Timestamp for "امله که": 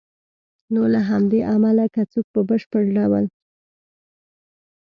1.55-2.01